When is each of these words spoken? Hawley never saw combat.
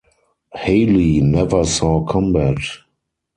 Hawley 0.51 1.21
never 1.21 1.63
saw 1.63 2.03
combat. 2.07 2.57